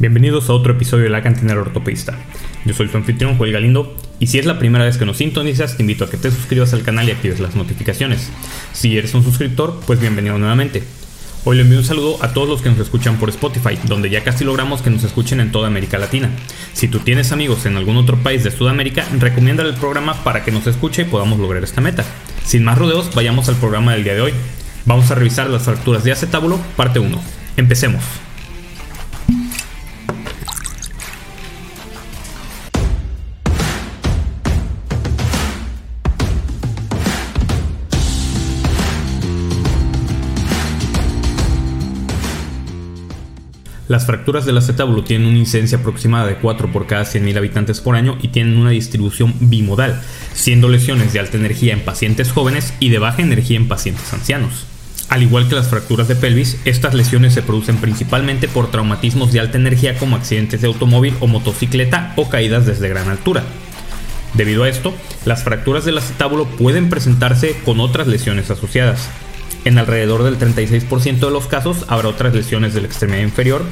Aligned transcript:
Bienvenidos 0.00 0.48
a 0.48 0.52
otro 0.52 0.74
episodio 0.74 1.02
de 1.02 1.10
La 1.10 1.24
Cantina 1.24 1.48
del 1.48 1.58
Ortopedista. 1.58 2.16
Yo 2.64 2.72
soy 2.72 2.86
su 2.86 2.96
anfitrión 2.96 3.36
Joel 3.36 3.50
Galindo 3.50 3.96
y 4.20 4.28
si 4.28 4.38
es 4.38 4.46
la 4.46 4.60
primera 4.60 4.84
vez 4.84 4.96
que 4.96 5.04
nos 5.04 5.16
sintonizas 5.16 5.76
te 5.76 5.82
invito 5.82 6.04
a 6.04 6.08
que 6.08 6.16
te 6.16 6.30
suscribas 6.30 6.72
al 6.72 6.84
canal 6.84 7.08
y 7.08 7.10
actives 7.10 7.40
las 7.40 7.56
notificaciones. 7.56 8.30
Si 8.72 8.96
eres 8.96 9.12
un 9.14 9.24
suscriptor, 9.24 9.80
pues 9.88 9.98
bienvenido 9.98 10.38
nuevamente. 10.38 10.84
Hoy 11.44 11.56
le 11.56 11.62
envío 11.62 11.78
un 11.78 11.84
saludo 11.84 12.16
a 12.22 12.32
todos 12.32 12.48
los 12.48 12.62
que 12.62 12.68
nos 12.68 12.78
escuchan 12.78 13.16
por 13.16 13.28
Spotify, 13.30 13.76
donde 13.88 14.08
ya 14.08 14.22
casi 14.22 14.44
logramos 14.44 14.82
que 14.82 14.90
nos 14.90 15.02
escuchen 15.02 15.40
en 15.40 15.50
toda 15.50 15.66
América 15.66 15.98
Latina. 15.98 16.30
Si 16.74 16.86
tú 16.86 17.00
tienes 17.00 17.32
amigos 17.32 17.66
en 17.66 17.76
algún 17.76 17.96
otro 17.96 18.18
país 18.18 18.44
de 18.44 18.52
Sudamérica, 18.52 19.04
recomienda 19.18 19.64
el 19.64 19.74
programa 19.74 20.22
para 20.22 20.44
que 20.44 20.52
nos 20.52 20.68
escuche 20.68 21.02
y 21.02 21.06
podamos 21.06 21.40
lograr 21.40 21.64
esta 21.64 21.80
meta. 21.80 22.04
Sin 22.44 22.62
más 22.62 22.78
rodeos, 22.78 23.12
vayamos 23.16 23.48
al 23.48 23.56
programa 23.56 23.94
del 23.94 24.04
día 24.04 24.14
de 24.14 24.20
hoy. 24.20 24.32
Vamos 24.86 25.10
a 25.10 25.16
revisar 25.16 25.50
las 25.50 25.64
fracturas 25.64 26.04
de 26.04 26.12
acetábulo, 26.12 26.60
parte 26.76 27.00
1. 27.00 27.20
Empecemos. 27.56 28.04
Las 43.88 44.04
fracturas 44.04 44.44
del 44.44 44.58
acetábulo 44.58 45.02
tienen 45.02 45.28
una 45.28 45.38
incidencia 45.38 45.78
aproximada 45.78 46.26
de 46.26 46.36
4 46.36 46.70
por 46.70 46.86
cada 46.86 47.04
100.000 47.04 47.38
habitantes 47.38 47.80
por 47.80 47.96
año 47.96 48.18
y 48.20 48.28
tienen 48.28 48.58
una 48.58 48.68
distribución 48.68 49.34
bimodal, 49.40 50.02
siendo 50.34 50.68
lesiones 50.68 51.14
de 51.14 51.20
alta 51.20 51.38
energía 51.38 51.72
en 51.72 51.80
pacientes 51.80 52.30
jóvenes 52.30 52.74
y 52.80 52.90
de 52.90 52.98
baja 52.98 53.22
energía 53.22 53.56
en 53.56 53.66
pacientes 53.66 54.12
ancianos. 54.12 54.66
Al 55.08 55.22
igual 55.22 55.48
que 55.48 55.54
las 55.54 55.68
fracturas 55.68 56.06
de 56.06 56.16
pelvis, 56.16 56.58
estas 56.66 56.92
lesiones 56.92 57.32
se 57.32 57.40
producen 57.40 57.78
principalmente 57.78 58.46
por 58.46 58.70
traumatismos 58.70 59.32
de 59.32 59.40
alta 59.40 59.56
energía 59.56 59.96
como 59.96 60.16
accidentes 60.16 60.60
de 60.60 60.66
automóvil 60.66 61.14
o 61.20 61.26
motocicleta 61.26 62.12
o 62.16 62.28
caídas 62.28 62.66
desde 62.66 62.90
gran 62.90 63.08
altura. 63.08 63.44
Debido 64.34 64.64
a 64.64 64.68
esto, 64.68 64.92
las 65.24 65.44
fracturas 65.44 65.86
del 65.86 65.96
acetábulo 65.96 66.44
pueden 66.44 66.90
presentarse 66.90 67.56
con 67.64 67.80
otras 67.80 68.06
lesiones 68.06 68.50
asociadas, 68.50 69.08
en 69.68 69.78
alrededor 69.78 70.22
del 70.24 70.38
36% 70.38 71.18
de 71.20 71.30
los 71.30 71.46
casos 71.46 71.84
habrá 71.88 72.08
otras 72.08 72.34
lesiones 72.34 72.74
de 72.74 72.80
la 72.80 72.86
extremidad 72.86 73.22
inferior. 73.22 73.62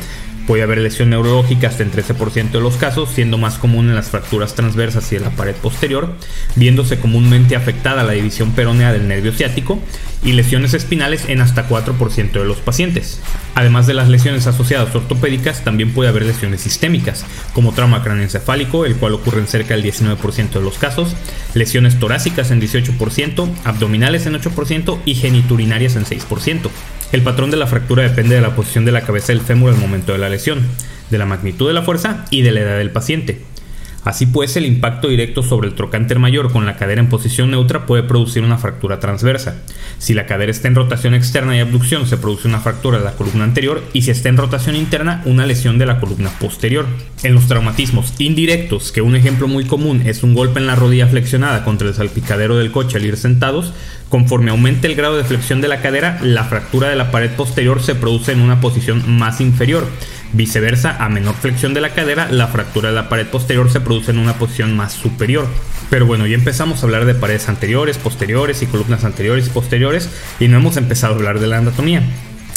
Puede 0.47 0.63
haber 0.63 0.79
lesión 0.79 1.11
neurológica 1.11 1.67
hasta 1.67 1.83
en 1.83 1.91
13% 1.91 2.53
de 2.53 2.61
los 2.61 2.77
casos, 2.77 3.11
siendo 3.11 3.37
más 3.37 3.59
común 3.59 3.89
en 3.89 3.97
las 3.97 4.11
fracturas 4.11 4.55
transversas 4.55 5.11
y 5.13 5.17
en 5.17 5.23
la 5.23 5.31
pared 5.31 5.57
posterior, 5.57 6.15
viéndose 6.55 7.01
comúnmente 7.01 7.57
afectada 7.57 8.05
la 8.05 8.13
división 8.13 8.53
peronea 8.53 8.93
del 8.93 9.09
nervio 9.09 9.33
ciático 9.33 9.81
y 10.23 10.33
lesiones 10.33 10.73
espinales 10.75 11.25
en 11.29 11.41
hasta 11.41 11.69
4% 11.69 12.33
de 12.33 12.45
los 12.45 12.59
pacientes. 12.59 13.21
Además 13.57 13.89
de 13.89 13.95
las 13.95 14.09
lesiones 14.09 14.47
asociadas 14.47 14.95
ortopédicas, 14.95 15.65
también 15.65 15.93
puede 15.93 16.11
haber 16.11 16.25
lesiones 16.25 16.61
sistémicas, 16.61 17.25
como 17.53 17.73
trauma 17.73 18.05
craneoencefálico, 18.05 18.87
el 18.87 18.97
cual 18.97 19.15
ocurre 19.15 19.41
en 19.41 19.49
cerca 19.49 19.75
del 19.75 19.85
19% 19.85 20.51
de 20.51 20.61
los 20.61 20.79
casos, 20.79 21.17
lesiones 21.55 21.99
torácicas 21.99 22.53
en 22.53 22.61
18%, 22.61 23.49
abdominales 23.65 24.27
en 24.27 24.35
8% 24.35 24.99
y 25.05 25.15
geniturinarias 25.15 25.97
en 25.97 26.05
6%. 26.05 26.71
El 27.13 27.23
patrón 27.23 27.51
de 27.51 27.57
la 27.57 27.67
fractura 27.67 28.03
depende 28.03 28.35
de 28.35 28.41
la 28.41 28.55
posición 28.55 28.85
de 28.85 28.93
la 28.93 29.03
cabeza 29.03 29.29
del 29.29 29.41
fémur 29.41 29.71
al 29.71 29.79
momento 29.79 30.13
de 30.13 30.19
la 30.19 30.29
lesión, 30.29 30.67
de 31.11 31.19
la 31.19 31.27
magnitud 31.27 31.69
de 31.69 31.75
la 31.75 31.83
fuerza 31.83 32.25
y 32.31 32.43
de 32.43 32.53
la 32.53 32.61
edad 32.61 32.79
del 32.79 32.91
paciente. 32.91 33.41
Así 34.07 34.25
pues, 34.25 34.57
el 34.57 34.67
impacto 34.67 35.09
directo 35.09 35.43
sobre 35.43 35.67
el 35.67 35.75
trocánter 35.75 36.21
mayor 36.21 36.53
con 36.53 36.65
la 36.65 36.77
cadera 36.77 37.01
en 37.01 37.09
posición 37.09 37.51
neutra 37.51 37.87
puede 37.87 38.05
producir 38.05 38.45
una 38.45 38.57
fractura 38.57 39.01
transversa. 39.01 39.57
Si 39.99 40.15
la 40.15 40.27
cadera 40.27 40.53
está 40.53 40.69
en 40.69 40.77
rotación 40.77 41.13
externa 41.13 41.57
y 41.57 41.61
abducción, 41.61 42.07
se 42.07 42.17
produce 42.17 42.47
una 42.47 42.61
fractura 42.61 42.99
de 42.99 43.05
la 43.05 43.17
columna 43.17 43.43
anterior 43.43 43.83
y 43.93 44.03
si 44.03 44.13
está 44.13 44.29
en 44.29 44.37
rotación 44.37 44.77
interna, 44.77 45.23
una 45.25 45.45
lesión 45.45 45.77
de 45.79 45.87
la 45.87 45.99
columna 45.99 46.31
posterior. 46.39 46.87
En 47.25 47.35
los 47.35 47.49
traumatismos 47.49 48.15
indirectos, 48.19 48.93
que 48.93 49.03
un 49.03 49.17
ejemplo 49.17 49.49
muy 49.49 49.65
común 49.65 50.01
es 50.07 50.23
un 50.23 50.35
golpe 50.35 50.61
en 50.61 50.69
la 50.69 50.77
rodilla 50.77 51.09
flexionada 51.09 51.65
contra 51.65 51.89
el 51.89 51.95
salpicadero 51.95 52.57
del 52.57 52.71
coche 52.71 52.99
al 52.99 53.07
ir 53.07 53.17
sentados, 53.17 53.73
Conforme 54.09 54.53
aumente 54.53 54.87
el 54.87 54.95
grado 54.95 55.17
de 55.17 55.25
flexión 55.25 55.61
de 55.61 55.67
la 55.67 55.81
cadera, 55.81 56.21
la 56.23 56.45
fractura 56.45 56.89
de 56.89 56.95
la 56.95 57.11
pared 57.11 57.31
posterior 57.31 57.83
se 57.83 57.97
produce 57.97 58.31
en 58.31 58.41
una 58.41 58.61
posición 58.61 59.03
más 59.19 59.41
inferior, 59.41 59.85
Viceversa, 60.33 61.03
a 61.05 61.09
menor 61.09 61.35
flexión 61.35 61.75
de 61.75 61.81
la 61.81 61.91
cadera, 61.91 62.31
la 62.31 62.49
fractura 62.49 62.91
de 62.91 62.95
la 62.95 63.09
pared 63.09 63.27
posterior 63.27 63.71
se 63.71 63.81
produce 63.81 64.11
en 64.11 64.19
una 64.19 64.35
posición 64.35 64.77
más 64.77 64.93
superior. 64.93 65.47
Pero 65.89 66.07
bueno, 66.07 66.27
ya 66.27 66.35
empezamos 66.35 66.83
a 66.83 66.87
hablar 66.87 67.05
de 67.05 67.15
paredes 67.15 67.49
anteriores, 67.49 67.99
posteriores 67.99 68.63
y 68.63 68.67
columnas 68.67 69.05
anteriores 69.05 69.47
y 69.47 69.51
posteriores 69.51 70.11
y 70.41 70.49
no 70.49 70.59
hemos 70.59 70.77
empezado 70.77 71.15
a 71.15 71.17
hablar 71.17 71.39
de 71.39 71.47
la 71.47 71.59
anatomía. 71.59 72.03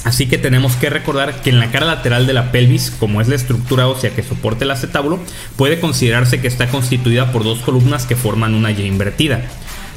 Así 0.06 0.28
que 0.28 0.38
tenemos 0.38 0.75
que 0.75 0.90
recordar 0.90 1.41
que 1.41 1.50
en 1.50 1.59
la 1.59 1.72
cara 1.72 1.85
lateral 1.85 2.25
de 2.25 2.34
la 2.34 2.52
pelvis, 2.52 2.90
como 2.90 3.19
es 3.19 3.28
la 3.28 3.35
estructura 3.35 3.88
ósea 3.88 4.12
que 4.12 4.24
soporta 4.24 4.63
el 4.63 4.72
acetábulo, 4.72 5.19
puede 5.57 5.80
considerarse 5.80 6.40
que 6.40 6.47
está 6.47 6.68
constituida 6.68 7.31
por 7.31 7.44
dos 7.44 7.59
columnas 7.59 8.06
que 8.06 8.16
forman 8.16 8.56
una 8.56 8.72
Y 8.72 8.81
invertida. 8.84 9.41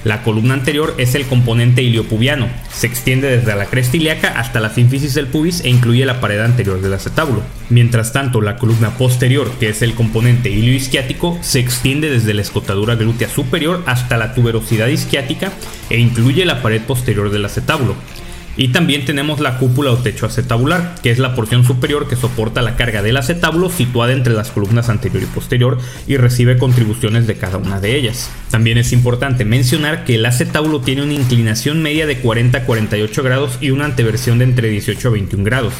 La 0.04 0.22
columna 0.22 0.54
anterior 0.54 0.94
es 0.98 1.14
el 1.14 1.26
componente 1.26 1.82
iliopubiano, 1.82 2.48
se 2.72 2.88
extiende 2.88 3.28
desde 3.28 3.54
la 3.54 3.66
cresta 3.66 3.96
ilíaca 3.96 4.38
hasta 4.38 4.58
la 4.58 4.70
sínfisis 4.70 5.14
del 5.14 5.28
pubis 5.28 5.60
e 5.64 5.68
incluye 5.68 6.04
la 6.04 6.20
pared 6.20 6.40
anterior 6.40 6.80
del 6.80 6.94
acetábulo. 6.94 7.42
Mientras 7.70 8.12
tanto, 8.12 8.40
la 8.40 8.56
columna 8.56 8.90
posterior, 8.98 9.50
que 9.60 9.68
es 9.68 9.80
el 9.80 9.94
componente 9.94 10.50
ilioisquiático, 10.50 11.38
se 11.40 11.60
extiende 11.60 12.10
desde 12.10 12.34
la 12.34 12.42
escotadura 12.42 12.96
glútea 12.96 13.28
superior 13.28 13.84
hasta 13.86 14.16
la 14.16 14.34
tuberosidad 14.34 14.88
isquiática 14.88 15.52
e 15.88 15.98
incluye 15.98 16.44
la 16.44 16.62
pared 16.62 16.82
posterior 16.82 17.30
del 17.30 17.44
acetábulo. 17.44 17.94
Y 18.56 18.68
también 18.68 19.04
tenemos 19.06 19.40
la 19.40 19.56
cúpula 19.56 19.92
o 19.92 19.96
techo 19.96 20.26
acetabular, 20.26 20.96
que 21.02 21.10
es 21.10 21.18
la 21.18 21.34
porción 21.34 21.64
superior 21.64 22.08
que 22.08 22.16
soporta 22.16 22.60
la 22.60 22.76
carga 22.76 23.02
del 23.02 23.16
acetábulo 23.16 23.70
situada 23.70 24.12
entre 24.12 24.34
las 24.34 24.50
columnas 24.50 24.90
anterior 24.90 25.22
y 25.22 25.26
posterior 25.26 25.78
y 26.06 26.18
recibe 26.18 26.58
contribuciones 26.58 27.26
de 27.26 27.36
cada 27.36 27.56
una 27.56 27.80
de 27.80 27.96
ellas. 27.96 28.30
También 28.50 28.76
es 28.76 28.92
importante 28.92 29.46
mencionar 29.46 30.04
que 30.04 30.16
el 30.16 30.26
acetábulo 30.26 30.80
tiene 30.80 31.02
una 31.02 31.14
inclinación 31.14 31.82
media 31.82 32.06
de 32.06 32.18
40 32.18 32.58
a 32.58 32.64
48 32.64 33.22
grados 33.22 33.58
y 33.60 33.70
una 33.70 33.86
anteversión 33.86 34.38
de 34.38 34.44
entre 34.44 34.68
18 34.68 35.08
a 35.08 35.12
21 35.12 35.44
grados. 35.44 35.72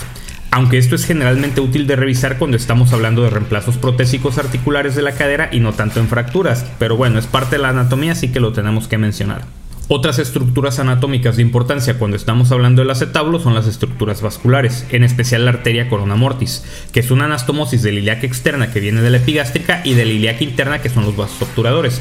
Aunque 0.51 0.77
esto 0.77 0.95
es 0.95 1.07
generalmente 1.07 1.63
útil 1.63 1.87
de 1.87 1.97
revisar 1.97 2.37
cuando 2.37 2.59
estamos 2.59 2.93
hablando 2.93 3.23
de 3.23 3.31
reemplazos 3.31 3.79
protésicos 3.79 4.37
articulares 4.37 4.95
de 4.95 5.01
la 5.01 5.13
cadera 5.13 5.49
y 5.51 5.61
no 5.61 5.73
tanto 5.73 5.99
en 5.99 6.09
fracturas, 6.09 6.67
pero 6.79 6.97
bueno, 6.97 7.19
es 7.19 7.27
parte 7.27 7.57
de 7.57 7.63
la 7.63 7.71
anatomía 7.71 8.13
así 8.13 8.29
que 8.29 8.41
lo 8.41 8.53
tenemos 8.53 8.87
que 8.87 8.99
mencionar. 8.99 9.45
Otras 9.89 10.19
estructuras 10.19 10.79
anatómicas 10.79 11.37
de 11.37 11.43
importancia 11.43 11.99
cuando 11.99 12.17
estamos 12.17 12.51
hablando 12.53 12.83
del 12.83 12.91
acetábulo 12.91 13.41
son 13.41 13.55
las 13.55 13.67
estructuras 13.67 14.23
vasculares, 14.23 14.87
en 14.91 15.05
especial 15.05 15.45
la 15.45 15.51
arteria 15.51 15.89
corona 15.89 16.15
mortis, 16.15 16.65
que 16.93 17.01
es 17.01 17.11
una 17.11 17.25
anastomosis 17.25 17.83
de 17.83 17.93
la 17.93 18.13
externa 18.13 18.73
que 18.73 18.81
viene 18.81 19.03
de 19.03 19.11
la 19.11 19.19
epigástrica 19.19 19.83
y 19.85 19.95
de 19.95 20.07
la 20.07 20.41
interna 20.41 20.81
que 20.81 20.89
son 20.89 21.05
los 21.05 21.17
vasos 21.17 21.43
obturadores. 21.43 22.01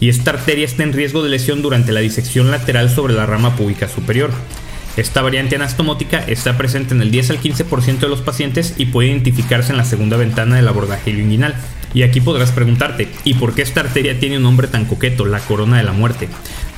Y 0.00 0.08
esta 0.08 0.32
arteria 0.32 0.64
está 0.64 0.82
en 0.82 0.92
riesgo 0.92 1.22
de 1.22 1.30
lesión 1.30 1.62
durante 1.62 1.92
la 1.92 2.00
disección 2.00 2.50
lateral 2.50 2.90
sobre 2.90 3.14
la 3.14 3.26
rama 3.26 3.54
púbica 3.54 3.88
superior. 3.88 4.30
Esta 4.96 5.22
variante 5.22 5.54
anastomótica 5.54 6.18
está 6.18 6.58
presente 6.58 6.94
en 6.94 7.00
el 7.00 7.10
10 7.10 7.30
al 7.30 7.40
15% 7.40 8.00
de 8.00 8.08
los 8.08 8.22
pacientes 8.22 8.74
y 8.76 8.86
puede 8.86 9.08
identificarse 9.08 9.70
en 9.70 9.78
la 9.78 9.84
segunda 9.84 10.16
ventana 10.16 10.56
del 10.56 10.68
abordaje 10.68 11.10
inguinal. 11.10 11.54
Y 11.94 12.02
aquí 12.02 12.20
podrás 12.20 12.50
preguntarte, 12.52 13.08
¿y 13.24 13.34
por 13.34 13.54
qué 13.54 13.62
esta 13.62 13.80
arteria 13.80 14.18
tiene 14.18 14.36
un 14.36 14.42
nombre 14.42 14.68
tan 14.68 14.84
coqueto, 14.84 15.26
la 15.26 15.40
corona 15.40 15.78
de 15.78 15.84
la 15.84 15.92
muerte? 15.92 16.28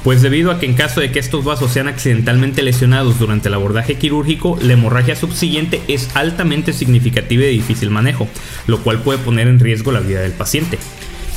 Pues 0.04 0.20
debido 0.20 0.50
a 0.50 0.58
que 0.58 0.66
en 0.66 0.74
caso 0.74 1.00
de 1.00 1.12
que 1.12 1.20
estos 1.20 1.44
vasos 1.44 1.72
sean 1.72 1.86
accidentalmente 1.86 2.62
lesionados 2.62 3.18
durante 3.18 3.48
el 3.48 3.54
abordaje 3.54 3.94
quirúrgico, 3.94 4.58
la 4.60 4.72
hemorragia 4.72 5.14
subsiguiente 5.14 5.80
es 5.86 6.10
altamente 6.14 6.72
significativa 6.72 7.44
y 7.44 7.46
de 7.46 7.52
difícil 7.52 7.90
manejo, 7.90 8.26
lo 8.66 8.80
cual 8.82 9.00
puede 9.02 9.18
poner 9.18 9.46
en 9.46 9.60
riesgo 9.60 9.92
la 9.92 10.00
vida 10.00 10.20
del 10.20 10.32
paciente. 10.32 10.78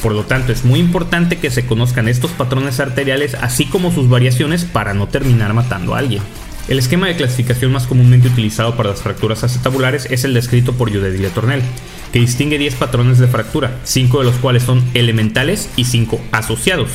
Por 0.01 0.13
lo 0.13 0.23
tanto, 0.23 0.51
es 0.51 0.65
muy 0.65 0.79
importante 0.79 1.37
que 1.37 1.51
se 1.51 1.65
conozcan 1.65 2.07
estos 2.07 2.31
patrones 2.31 2.79
arteriales 2.79 3.35
así 3.35 3.65
como 3.65 3.91
sus 3.91 4.09
variaciones 4.09 4.65
para 4.65 4.93
no 4.93 5.07
terminar 5.07 5.53
matando 5.53 5.95
a 5.95 5.99
alguien. 5.99 6.21
El 6.67 6.79
esquema 6.79 7.07
de 7.07 7.15
clasificación 7.15 7.71
más 7.71 7.85
comúnmente 7.85 8.27
utilizado 8.27 8.75
para 8.75 8.89
las 8.89 9.03
fracturas 9.03 9.43
acetabulares 9.43 10.07
es 10.09 10.23
el 10.23 10.33
descrito 10.33 10.73
por 10.73 10.91
Judedilla 10.91 11.29
Tornel, 11.29 11.61
que 12.11 12.19
distingue 12.19 12.57
10 12.57 12.75
patrones 12.75 13.19
de 13.19 13.27
fractura, 13.27 13.79
5 13.83 14.19
de 14.19 14.25
los 14.25 14.35
cuales 14.37 14.63
son 14.63 14.83
elementales 14.95 15.69
y 15.75 15.85
5 15.85 16.19
asociados. 16.31 16.89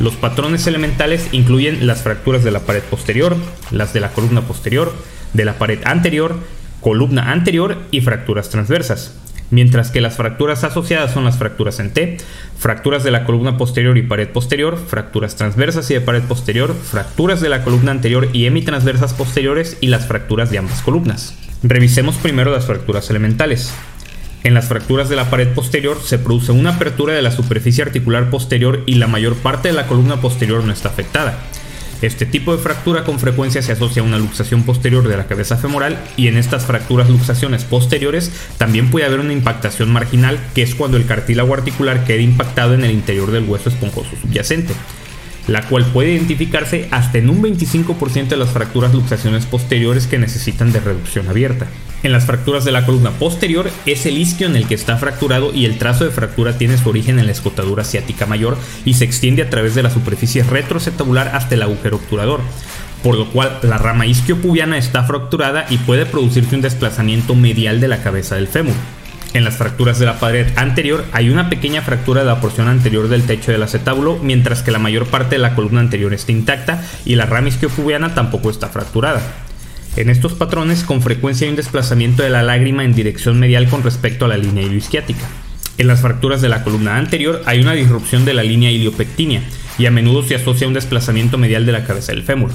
Los 0.00 0.16
patrones 0.16 0.66
elementales 0.66 1.28
incluyen 1.32 1.86
las 1.86 2.02
fracturas 2.02 2.42
de 2.42 2.50
la 2.50 2.60
pared 2.60 2.82
posterior, 2.82 3.36
las 3.70 3.92
de 3.92 4.00
la 4.00 4.12
columna 4.12 4.40
posterior, 4.40 4.94
de 5.34 5.44
la 5.44 5.58
pared 5.58 5.78
anterior, 5.84 6.36
columna 6.80 7.30
anterior 7.30 7.76
y 7.90 8.00
fracturas 8.00 8.48
transversas. 8.48 9.14
Mientras 9.50 9.90
que 9.90 10.00
las 10.00 10.16
fracturas 10.16 10.64
asociadas 10.64 11.12
son 11.12 11.24
las 11.24 11.36
fracturas 11.36 11.80
en 11.80 11.92
T, 11.92 12.16
fracturas 12.58 13.04
de 13.04 13.10
la 13.10 13.24
columna 13.24 13.58
posterior 13.58 13.98
y 13.98 14.02
pared 14.02 14.28
posterior, 14.28 14.78
fracturas 14.78 15.36
transversas 15.36 15.90
y 15.90 15.94
de 15.94 16.00
pared 16.00 16.22
posterior, 16.22 16.74
fracturas 16.74 17.42
de 17.42 17.50
la 17.50 17.62
columna 17.62 17.90
anterior 17.90 18.28
y 18.32 18.46
hemitransversas 18.46 19.12
posteriores 19.12 19.76
y 19.82 19.88
las 19.88 20.06
fracturas 20.06 20.50
de 20.50 20.58
ambas 20.58 20.80
columnas. 20.80 21.34
Revisemos 21.62 22.16
primero 22.16 22.52
las 22.52 22.64
fracturas 22.64 23.10
elementales. 23.10 23.74
En 24.42 24.54
las 24.54 24.68
fracturas 24.68 25.08
de 25.08 25.16
la 25.16 25.28
pared 25.28 25.48
posterior 25.48 26.00
se 26.02 26.18
produce 26.18 26.52
una 26.52 26.70
apertura 26.70 27.12
de 27.12 27.20
la 27.20 27.30
superficie 27.30 27.84
articular 27.84 28.30
posterior 28.30 28.82
y 28.86 28.94
la 28.94 29.06
mayor 29.06 29.34
parte 29.36 29.68
de 29.68 29.74
la 29.74 29.86
columna 29.86 30.20
posterior 30.20 30.64
no 30.64 30.72
está 30.72 30.88
afectada. 30.88 31.38
Este 32.00 32.24
tipo 32.24 32.56
de 32.56 32.62
fractura 32.62 33.04
con 33.04 33.18
frecuencia 33.18 33.60
se 33.60 33.72
asocia 33.72 34.00
a 34.00 34.06
una 34.06 34.18
luxación 34.18 34.62
posterior 34.62 35.06
de 35.06 35.18
la 35.18 35.26
cabeza 35.26 35.58
femoral 35.58 35.98
y 36.16 36.28
en 36.28 36.38
estas 36.38 36.64
fracturas 36.64 37.10
luxaciones 37.10 37.64
posteriores 37.64 38.32
también 38.56 38.90
puede 38.90 39.04
haber 39.04 39.20
una 39.20 39.34
impactación 39.34 39.92
marginal, 39.92 40.38
que 40.54 40.62
es 40.62 40.74
cuando 40.74 40.96
el 40.96 41.04
cartílago 41.04 41.52
articular 41.52 42.04
queda 42.04 42.22
impactado 42.22 42.72
en 42.72 42.84
el 42.84 42.92
interior 42.92 43.30
del 43.30 43.44
hueso 43.44 43.68
esponjoso 43.68 44.12
subyacente, 44.22 44.72
la 45.50 45.62
cual 45.62 45.84
puede 45.84 46.12
identificarse 46.12 46.86
hasta 46.92 47.18
en 47.18 47.28
un 47.28 47.42
25% 47.42 48.28
de 48.28 48.36
las 48.36 48.50
fracturas 48.50 48.94
luxaciones 48.94 49.46
posteriores 49.46 50.06
que 50.06 50.16
necesitan 50.16 50.70
de 50.72 50.78
reducción 50.78 51.28
abierta. 51.28 51.66
En 52.04 52.12
las 52.12 52.24
fracturas 52.24 52.64
de 52.64 52.70
la 52.70 52.86
columna 52.86 53.10
posterior 53.10 53.68
es 53.84 54.06
el 54.06 54.16
isquio 54.16 54.46
en 54.46 54.54
el 54.54 54.68
que 54.68 54.76
está 54.76 54.96
fracturado 54.96 55.52
y 55.52 55.64
el 55.64 55.76
trazo 55.76 56.04
de 56.04 56.12
fractura 56.12 56.56
tiene 56.56 56.78
su 56.78 56.88
origen 56.88 57.18
en 57.18 57.26
la 57.26 57.32
escotadura 57.32 57.84
ciática 57.84 58.26
mayor 58.26 58.56
y 58.84 58.94
se 58.94 59.04
extiende 59.04 59.42
a 59.42 59.50
través 59.50 59.74
de 59.74 59.82
la 59.82 59.90
superficie 59.90 60.44
retroacetabular 60.44 61.34
hasta 61.34 61.56
el 61.56 61.62
agujero 61.62 61.96
obturador, 61.96 62.40
por 63.02 63.16
lo 63.16 63.28
cual 63.30 63.58
la 63.62 63.76
rama 63.76 64.06
isquiopubiana 64.06 64.78
está 64.78 65.02
fracturada 65.02 65.66
y 65.68 65.78
puede 65.78 66.06
producirse 66.06 66.54
un 66.54 66.62
desplazamiento 66.62 67.34
medial 67.34 67.80
de 67.80 67.88
la 67.88 68.04
cabeza 68.04 68.36
del 68.36 68.46
fémur. 68.46 68.76
En 69.32 69.44
las 69.44 69.56
fracturas 69.56 70.00
de 70.00 70.06
la 70.06 70.18
pared 70.18 70.46
anterior 70.56 71.04
hay 71.12 71.30
una 71.30 71.48
pequeña 71.48 71.82
fractura 71.82 72.22
de 72.22 72.26
la 72.26 72.40
porción 72.40 72.66
anterior 72.66 73.08
del 73.08 73.22
techo 73.22 73.52
del 73.52 73.62
acetábulo, 73.62 74.18
mientras 74.20 74.62
que 74.62 74.72
la 74.72 74.80
mayor 74.80 75.06
parte 75.06 75.36
de 75.36 75.42
la 75.42 75.54
columna 75.54 75.80
anterior 75.80 76.12
está 76.12 76.32
intacta 76.32 76.82
y 77.04 77.14
la 77.14 77.26
rama 77.26 77.48
isquiopubiana 77.48 78.14
tampoco 78.14 78.50
está 78.50 78.68
fracturada. 78.68 79.22
En 79.96 80.10
estos 80.10 80.34
patrones 80.34 80.82
con 80.82 81.00
frecuencia 81.00 81.44
hay 81.44 81.50
un 81.50 81.56
desplazamiento 81.56 82.24
de 82.24 82.30
la 82.30 82.42
lágrima 82.42 82.84
en 82.84 82.92
dirección 82.92 83.38
medial 83.38 83.68
con 83.68 83.84
respecto 83.84 84.24
a 84.24 84.28
la 84.28 84.36
línea 84.36 84.64
ilioisquiática. 84.64 85.26
En 85.78 85.86
las 85.86 86.00
fracturas 86.00 86.42
de 86.42 86.48
la 86.48 86.64
columna 86.64 86.96
anterior 86.96 87.42
hay 87.46 87.60
una 87.60 87.72
disrupción 87.72 88.24
de 88.24 88.34
la 88.34 88.42
línea 88.42 88.70
iliopectínea 88.70 89.42
y 89.78 89.86
a 89.86 89.90
menudo 89.92 90.24
se 90.24 90.34
asocia 90.34 90.66
a 90.66 90.68
un 90.68 90.74
desplazamiento 90.74 91.38
medial 91.38 91.66
de 91.66 91.72
la 91.72 91.84
cabeza 91.84 92.12
del 92.12 92.24
fémur. 92.24 92.50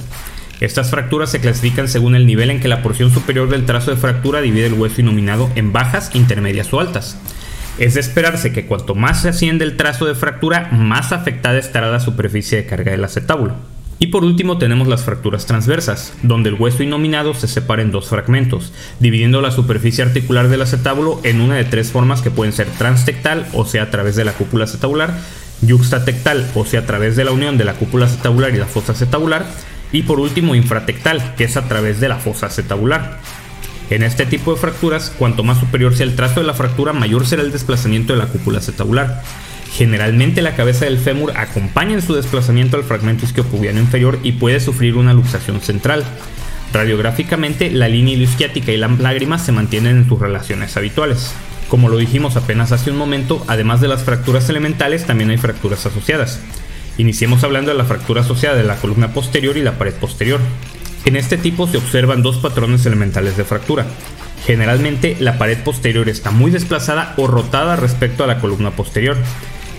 Estas 0.61 0.89
fracturas 0.89 1.29
se 1.29 1.41
clasifican 1.41 1.87
según 1.87 2.15
el 2.15 2.25
nivel 2.25 2.49
en 2.49 2.59
que 2.59 2.67
la 2.67 2.81
porción 2.81 3.11
superior 3.11 3.49
del 3.49 3.65
trazo 3.65 3.91
de 3.91 3.97
fractura 3.97 4.41
divide 4.41 4.67
el 4.67 4.73
hueso 4.73 5.01
inominado 5.01 5.49
en 5.55 5.73
bajas, 5.73 6.11
intermedias 6.13 6.73
o 6.73 6.79
altas. 6.79 7.17
Es 7.77 7.95
de 7.95 7.99
esperarse 7.99 8.53
que 8.53 8.65
cuanto 8.65 8.95
más 8.95 9.21
se 9.21 9.29
asciende 9.29 9.65
el 9.65 9.75
trazo 9.75 10.05
de 10.05 10.15
fractura, 10.15 10.69
más 10.71 11.11
afectada 11.11 11.57
estará 11.57 11.91
la 11.91 11.99
superficie 11.99 12.57
de 12.57 12.65
carga 12.65 12.91
del 12.91 13.03
acetábulo. 13.03 13.53
Y 13.97 14.07
por 14.07 14.23
último 14.23 14.57
tenemos 14.57 14.87
las 14.87 15.03
fracturas 15.03 15.45
transversas, 15.45 16.13
donde 16.21 16.49
el 16.49 16.55
hueso 16.55 16.83
inominado 16.83 17.33
se 17.33 17.47
separa 17.47 17.81
en 17.81 17.91
dos 17.91 18.07
fragmentos, 18.07 18.73
dividiendo 18.99 19.41
la 19.41 19.51
superficie 19.51 20.03
articular 20.03 20.49
del 20.49 20.61
acetábulo 20.61 21.21
en 21.23 21.39
una 21.39 21.55
de 21.55 21.63
tres 21.63 21.91
formas 21.91 22.21
que 22.21 22.31
pueden 22.31 22.53
ser 22.53 22.67
transtectal, 22.77 23.45
o 23.53 23.65
sea 23.65 23.83
a 23.83 23.91
través 23.91 24.17
de 24.17 24.25
la 24.25 24.33
cúpula 24.33 24.65
acetabular, 24.65 25.13
yuxtatectal, 25.61 26.45
o 26.55 26.65
sea 26.65 26.81
a 26.81 26.85
través 26.85 27.15
de 27.15 27.23
la 27.23 27.31
unión 27.31 27.57
de 27.57 27.63
la 27.63 27.75
cúpula 27.75 28.05
acetabular 28.05 28.53
y 28.53 28.57
la 28.57 28.65
fosa 28.65 28.91
acetabular, 28.91 29.45
y 29.91 30.03
por 30.03 30.19
último 30.19 30.55
infratectal, 30.55 31.35
que 31.35 31.45
es 31.45 31.57
a 31.57 31.67
través 31.67 31.99
de 31.99 32.09
la 32.09 32.17
fosa 32.17 32.47
acetabular. 32.47 33.19
En 33.89 34.01
este 34.01 34.25
tipo 34.25 34.53
de 34.53 34.59
fracturas, 34.59 35.13
cuanto 35.17 35.43
más 35.43 35.59
superior 35.59 35.95
sea 35.95 36.05
el 36.05 36.15
trazo 36.15 36.39
de 36.39 36.47
la 36.47 36.55
fractura, 36.55 36.91
mayor 36.91 37.27
será 37.27 37.43
el 37.43 37.51
desplazamiento 37.51 38.13
de 38.13 38.19
la 38.19 38.27
cúpula 38.27 38.57
acetabular. 38.57 39.21
Generalmente 39.73 40.41
la 40.41 40.55
cabeza 40.55 40.85
del 40.85 40.97
fémur 40.97 41.37
acompaña 41.37 41.93
en 41.93 42.01
su 42.01 42.15
desplazamiento 42.15 42.77
al 42.77 42.83
fragmento 42.83 43.25
isquiopubiano 43.25 43.79
inferior 43.79 44.19
y 44.23 44.31
puede 44.33 44.59
sufrir 44.59 44.95
una 44.95 45.13
luxación 45.13 45.61
central. 45.61 46.03
Radiográficamente, 46.73 47.69
la 47.69 47.87
línea 47.87 48.15
ilioisquiática 48.15 48.71
y 48.71 48.77
la 48.77 48.87
lágrima 48.87 49.37
se 49.37 49.51
mantienen 49.51 49.97
en 49.97 50.07
sus 50.07 50.19
relaciones 50.19 50.75
habituales. 50.77 51.33
Como 51.67 51.89
lo 51.89 51.97
dijimos 51.97 52.35
apenas 52.37 52.71
hace 52.71 52.91
un 52.91 52.97
momento, 52.97 53.43
además 53.47 53.81
de 53.81 53.87
las 53.87 54.03
fracturas 54.03 54.49
elementales, 54.49 55.05
también 55.05 55.29
hay 55.29 55.37
fracturas 55.37 55.85
asociadas. 55.85 56.39
Iniciemos 56.97 57.43
hablando 57.43 57.71
de 57.71 57.77
la 57.77 57.85
fractura 57.85 58.21
asociada 58.21 58.55
de 58.55 58.63
la 58.63 58.77
columna 58.77 59.13
posterior 59.13 59.57
y 59.57 59.61
la 59.61 59.77
pared 59.77 59.93
posterior. 59.93 60.39
En 61.03 61.15
este 61.15 61.37
tipo 61.37 61.67
se 61.67 61.77
observan 61.77 62.23
dos 62.23 62.37
patrones 62.37 62.85
elementales 62.85 63.35
de 63.37 63.43
fractura. 63.43 63.85
Generalmente 64.45 65.17
la 65.19 65.37
pared 65.37 65.57
posterior 65.63 66.07
está 66.07 66.31
muy 66.31 66.51
desplazada 66.51 67.13
o 67.17 67.27
rotada 67.27 67.75
respecto 67.75 68.23
a 68.23 68.27
la 68.27 68.39
columna 68.39 68.71
posterior. 68.71 69.17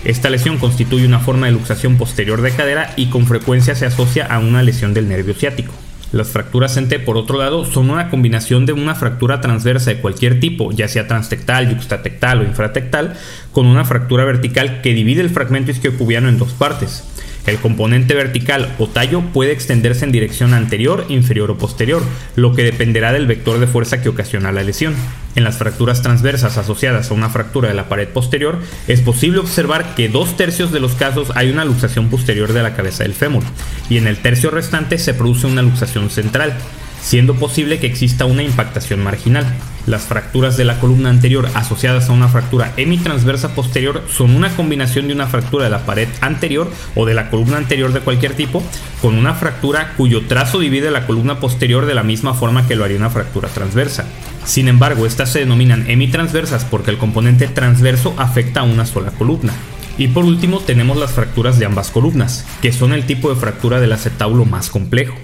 Esta 0.05 0.29
lesión 0.29 0.57
constituye 0.57 1.05
una 1.05 1.19
forma 1.19 1.47
de 1.47 1.53
luxación 1.53 1.97
posterior 1.97 2.41
de 2.41 2.51
cadera 2.51 2.93
y 2.95 3.07
con 3.09 3.25
frecuencia 3.25 3.75
se 3.75 3.85
asocia 3.85 4.25
a 4.25 4.39
una 4.39 4.61
lesión 4.61 4.93
del 4.93 5.09
nervio 5.09 5.33
ciático. 5.33 5.73
Las 6.13 6.29
fracturas 6.29 6.77
en 6.77 6.87
T, 6.87 6.99
por 6.99 7.17
otro 7.17 7.37
lado, 7.37 7.65
son 7.65 7.89
una 7.89 8.09
combinación 8.09 8.65
de 8.65 8.73
una 8.73 8.95
fractura 8.95 9.41
transversa 9.41 9.89
de 9.89 9.99
cualquier 9.99 10.39
tipo, 10.39 10.71
ya 10.71 10.87
sea 10.87 11.07
transtectal, 11.07 11.69
yuxtatectal 11.69 12.39
o 12.39 12.43
infratectal, 12.43 13.13
con 13.51 13.65
una 13.65 13.83
fractura 13.83 14.23
vertical 14.23 14.81
que 14.81 14.93
divide 14.93 15.21
el 15.21 15.29
fragmento 15.29 15.71
isquiopubiano 15.71 16.29
en 16.29 16.37
dos 16.37 16.53
partes. 16.53 17.03
El 17.47 17.57
componente 17.57 18.13
vertical 18.13 18.75
o 18.77 18.87
tallo 18.87 19.21
puede 19.33 19.53
extenderse 19.53 20.03
en 20.03 20.11
dirección 20.11 20.53
anterior, 20.53 21.05
inferior 21.07 21.49
o 21.49 21.57
posterior, 21.57 22.03
lo 22.35 22.53
que 22.53 22.63
dependerá 22.63 23.13
del 23.13 23.25
vector 23.25 23.59
de 23.59 23.67
fuerza 23.67 24.01
que 24.01 24.09
ocasiona 24.09 24.51
la 24.51 24.63
lesión. 24.63 24.93
En 25.35 25.45
las 25.45 25.57
fracturas 25.57 26.01
transversas 26.01 26.57
asociadas 26.57 27.09
a 27.09 27.13
una 27.13 27.29
fractura 27.29 27.69
de 27.69 27.75
la 27.75 27.87
pared 27.87 28.09
posterior, 28.09 28.59
es 28.87 29.01
posible 29.01 29.39
observar 29.39 29.95
que 29.95 30.09
dos 30.09 30.35
tercios 30.35 30.71
de 30.73 30.81
los 30.81 30.95
casos 30.95 31.31
hay 31.35 31.49
una 31.49 31.63
luxación 31.63 32.09
posterior 32.09 32.51
de 32.51 32.63
la 32.63 32.75
cabeza 32.75 33.03
del 33.03 33.13
fémur, 33.13 33.43
y 33.89 33.97
en 33.97 34.07
el 34.07 34.17
tercio 34.17 34.51
restante 34.51 34.97
se 34.97 35.13
produce 35.13 35.47
una 35.47 35.61
luxación 35.61 36.09
central 36.09 36.53
siendo 37.01 37.35
posible 37.35 37.79
que 37.79 37.87
exista 37.87 38.25
una 38.25 38.43
impactación 38.43 39.01
marginal. 39.01 39.45
Las 39.87 40.03
fracturas 40.03 40.57
de 40.57 40.65
la 40.65 40.81
columna 40.81 41.09
anterior 41.09 41.47
asociadas 41.53 42.09
a 42.09 42.11
una 42.11 42.27
fractura 42.27 42.73
hemitransversa 42.75 43.55
posterior 43.55 44.03
son 44.09 44.35
una 44.35 44.53
combinación 44.53 45.07
de 45.07 45.13
una 45.13 45.27
fractura 45.27 45.63
de 45.63 45.69
la 45.69 45.85
pared 45.85 46.09
anterior 46.19 46.69
o 46.93 47.05
de 47.05 47.13
la 47.13 47.29
columna 47.29 47.55
anterior 47.55 47.93
de 47.93 48.01
cualquier 48.01 48.33
tipo 48.33 48.61
con 49.01 49.17
una 49.17 49.33
fractura 49.33 49.93
cuyo 49.95 50.27
trazo 50.27 50.59
divide 50.59 50.91
la 50.91 51.07
columna 51.07 51.39
posterior 51.39 51.85
de 51.85 51.95
la 51.95 52.03
misma 52.03 52.33
forma 52.33 52.67
que 52.67 52.75
lo 52.75 52.83
haría 52.83 52.97
una 52.97 53.09
fractura 53.09 53.47
transversa. 53.47 54.05
Sin 54.43 54.67
embargo, 54.67 55.05
estas 55.05 55.31
se 55.31 55.39
denominan 55.39 55.89
hemitransversas 55.89 56.65
porque 56.65 56.91
el 56.91 56.97
componente 56.97 57.47
transverso 57.47 58.13
afecta 58.17 58.59
a 58.59 58.63
una 58.63 58.85
sola 58.85 59.11
columna. 59.11 59.53
Y 59.97 60.09
por 60.09 60.25
último 60.25 60.59
tenemos 60.59 60.97
las 60.97 61.11
fracturas 61.11 61.59
de 61.59 61.65
ambas 61.65 61.91
columnas, 61.91 62.45
que 62.61 62.73
son 62.73 62.91
el 62.91 63.05
tipo 63.05 63.29
de 63.29 63.39
fractura 63.39 63.79
del 63.79 63.93
acetábulo 63.93 64.43
más 64.43 64.69
complejo. 64.69 65.15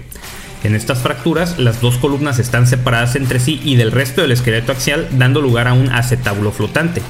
En 0.64 0.74
estas 0.74 1.00
fracturas, 1.00 1.58
las 1.58 1.82
dos 1.82 1.98
columnas 1.98 2.38
están 2.38 2.66
separadas 2.66 3.16
entre 3.16 3.38
sí 3.38 3.60
y 3.62 3.76
del 3.76 3.92
resto 3.92 4.22
del 4.22 4.32
esqueleto 4.32 4.72
axial, 4.72 5.06
dando 5.12 5.42
lugar 5.42 5.68
a 5.68 5.74
un 5.74 5.90
acetábulo 5.90 6.52
flotante. 6.52 7.02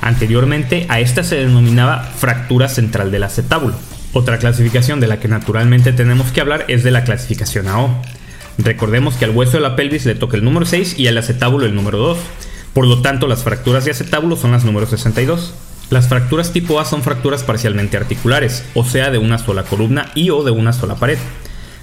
Anteriormente 0.00 0.86
a 0.88 0.98
esta 0.98 1.22
se 1.22 1.36
denominaba 1.36 2.02
fractura 2.02 2.68
central 2.68 3.12
del 3.12 3.22
acetábulo. 3.22 3.76
Otra 4.12 4.38
clasificación 4.38 4.98
de 4.98 5.06
la 5.06 5.20
que 5.20 5.28
naturalmente 5.28 5.92
tenemos 5.92 6.32
que 6.32 6.40
hablar 6.40 6.64
es 6.66 6.82
de 6.82 6.90
la 6.90 7.04
clasificación 7.04 7.68
AO. 7.68 8.02
Recordemos 8.58 9.14
que 9.14 9.24
al 9.24 9.30
hueso 9.30 9.52
de 9.52 9.60
la 9.60 9.76
pelvis 9.76 10.04
le 10.04 10.16
toca 10.16 10.36
el 10.36 10.44
número 10.44 10.66
6 10.66 10.98
y 10.98 11.06
al 11.06 11.18
acetábulo 11.18 11.64
el 11.64 11.76
número 11.76 11.98
2. 11.98 12.18
Por 12.72 12.88
lo 12.88 13.02
tanto, 13.02 13.28
las 13.28 13.44
fracturas 13.44 13.84
de 13.84 13.92
acetábulo 13.92 14.36
son 14.36 14.50
las 14.50 14.64
número 14.64 14.86
62. 14.86 15.54
Las 15.90 16.08
fracturas 16.08 16.52
tipo 16.52 16.80
A 16.80 16.84
son 16.84 17.04
fracturas 17.04 17.44
parcialmente 17.44 17.96
articulares, 17.96 18.64
o 18.74 18.84
sea, 18.84 19.10
de 19.10 19.18
una 19.18 19.38
sola 19.38 19.62
columna 19.62 20.10
y 20.16 20.30
o 20.30 20.42
de 20.42 20.50
una 20.50 20.72
sola 20.72 20.96
pared. 20.96 21.18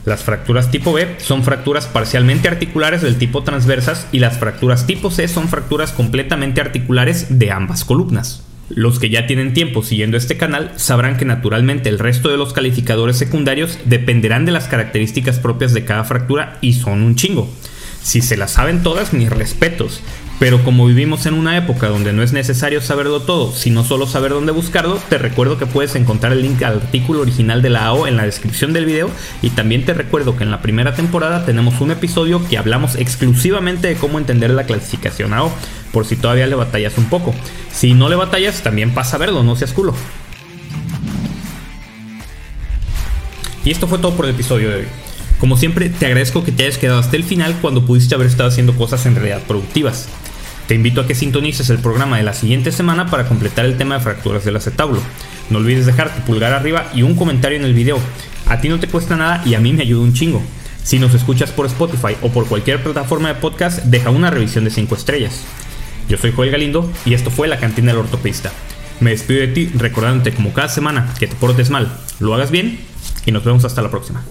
Las 0.05 0.23
fracturas 0.23 0.69
tipo 0.69 0.91
B 0.91 1.15
son 1.19 1.43
fracturas 1.43 1.87
parcialmente 1.87 2.49
articulares 2.49 3.01
del 3.01 3.17
tipo 3.17 3.43
transversas 3.43 4.07
y 4.11 4.19
las 4.19 4.37
fracturas 4.37 4.85
tipo 4.85 5.09
C 5.11 5.27
son 5.29 5.47
fracturas 5.47 5.93
completamente 5.93 6.59
articulares 6.59 7.39
de 7.39 7.51
ambas 7.51 7.85
columnas. 7.85 8.43
Los 8.69 8.99
que 8.99 9.09
ya 9.09 9.27
tienen 9.27 9.53
tiempo 9.53 9.83
siguiendo 9.83 10.17
este 10.17 10.35
canal 10.35 10.71
sabrán 10.75 11.15
que 11.15 11.25
naturalmente 11.25 11.89
el 11.89 11.99
resto 11.99 12.29
de 12.29 12.37
los 12.37 12.53
calificadores 12.53 13.17
secundarios 13.17 13.79
dependerán 13.85 14.45
de 14.45 14.51
las 14.51 14.67
características 14.67 15.39
propias 15.39 15.73
de 15.73 15.85
cada 15.85 16.03
fractura 16.03 16.57
y 16.59 16.73
son 16.73 17.01
un 17.01 17.15
chingo. 17.15 17.49
Si 18.03 18.21
se 18.21 18.37
las 18.37 18.51
saben 18.51 18.83
todas, 18.83 19.13
mis 19.13 19.29
respetos. 19.29 20.01
Pero 20.39 20.61
como 20.63 20.85
vivimos 20.85 21.25
en 21.25 21.35
una 21.35 21.57
época 21.57 21.87
donde 21.87 22.11
no 22.11 22.21
es 22.21 22.33
necesario 22.33 22.81
saberlo 22.81 23.21
todo, 23.21 23.53
sino 23.53 23.85
solo 23.85 24.07
saber 24.07 24.31
dónde 24.31 24.51
buscarlo, 24.51 24.99
te 25.07 25.17
recuerdo 25.17 25.57
que 25.57 25.67
puedes 25.67 25.95
encontrar 25.95 26.33
el 26.33 26.41
link 26.41 26.61
al 26.63 26.81
artículo 26.81 27.21
original 27.21 27.61
de 27.61 27.69
la 27.69 27.85
AO 27.85 28.07
en 28.07 28.17
la 28.17 28.25
descripción 28.25 28.73
del 28.73 28.85
video 28.85 29.09
y 29.41 29.51
también 29.51 29.85
te 29.85 29.93
recuerdo 29.93 30.35
que 30.35 30.43
en 30.43 30.51
la 30.51 30.61
primera 30.61 30.95
temporada 30.95 31.45
tenemos 31.45 31.79
un 31.79 31.91
episodio 31.91 32.45
que 32.49 32.57
hablamos 32.57 32.95
exclusivamente 32.95 33.87
de 33.87 33.95
cómo 33.95 34.17
entender 34.17 34.49
la 34.49 34.65
clasificación 34.65 35.33
AO, 35.33 35.49
por 35.93 36.05
si 36.05 36.17
todavía 36.17 36.47
le 36.47 36.55
batallas 36.55 36.97
un 36.97 37.05
poco. 37.05 37.33
Si 37.71 37.93
no 37.93 38.09
le 38.09 38.15
batallas, 38.15 38.63
también 38.63 38.93
pasa 38.93 39.15
a 39.15 39.19
verlo, 39.19 39.43
no 39.43 39.55
seas 39.55 39.71
culo. 39.71 39.93
Y 43.63 43.71
esto 43.71 43.87
fue 43.87 43.99
todo 43.99 44.13
por 44.13 44.25
el 44.25 44.31
episodio 44.31 44.71
de 44.71 44.75
hoy. 44.75 44.85
Como 45.43 45.57
siempre, 45.57 45.89
te 45.89 46.05
agradezco 46.05 46.45
que 46.45 46.53
te 46.53 46.63
hayas 46.63 46.77
quedado 46.77 46.99
hasta 46.99 47.17
el 47.17 47.25
final 47.25 47.57
cuando 47.61 47.85
pudiste 47.85 48.15
haber 48.15 48.27
estado 48.27 48.47
haciendo 48.47 48.77
cosas 48.77 49.05
en 49.05 49.15
realidad 49.15 49.41
productivas. 49.45 50.07
Te 50.69 50.73
invito 50.73 51.01
a 51.01 51.05
que 51.05 51.15
sintonices 51.15 51.69
el 51.69 51.79
programa 51.79 52.15
de 52.15 52.23
la 52.23 52.31
siguiente 52.31 52.71
semana 52.71 53.07
para 53.07 53.27
completar 53.27 53.65
el 53.65 53.75
tema 53.75 53.95
de 53.95 54.03
fracturas 54.05 54.45
del 54.45 54.55
acetábulo. 54.55 55.01
No 55.49 55.57
olvides 55.57 55.85
dejar 55.85 56.15
tu 56.15 56.21
pulgar 56.21 56.53
arriba 56.53 56.89
y 56.93 57.01
un 57.01 57.15
comentario 57.15 57.57
en 57.57 57.65
el 57.65 57.73
video. 57.73 57.99
A 58.45 58.61
ti 58.61 58.69
no 58.69 58.79
te 58.79 58.87
cuesta 58.87 59.17
nada 59.17 59.43
y 59.45 59.55
a 59.55 59.59
mí 59.59 59.73
me 59.73 59.81
ayuda 59.81 60.03
un 60.03 60.13
chingo. 60.13 60.41
Si 60.81 60.97
nos 60.97 61.13
escuchas 61.13 61.51
por 61.51 61.65
Spotify 61.65 62.15
o 62.21 62.29
por 62.29 62.47
cualquier 62.47 62.81
plataforma 62.81 63.27
de 63.27 63.35
podcast, 63.35 63.79
deja 63.79 64.11
una 64.11 64.29
revisión 64.29 64.63
de 64.63 64.71
5 64.71 64.95
estrellas. 64.95 65.41
Yo 66.07 66.17
soy 66.17 66.31
Joel 66.31 66.51
Galindo 66.51 66.89
y 67.03 67.15
esto 67.15 67.31
fue 67.31 67.49
La 67.49 67.59
Cantina 67.59 67.91
del 67.91 67.99
Ortopista. 67.99 68.53
Me 69.01 69.09
despido 69.09 69.41
de 69.41 69.47
ti 69.49 69.69
recordándote 69.75 70.31
como 70.31 70.53
cada 70.53 70.69
semana 70.69 71.13
que 71.19 71.27
te 71.27 71.35
portes 71.35 71.69
mal, 71.69 71.91
lo 72.21 72.33
hagas 72.33 72.49
bien 72.49 72.79
y 73.25 73.33
nos 73.33 73.43
vemos 73.43 73.65
hasta 73.65 73.81
la 73.81 73.91
próxima. 73.91 74.23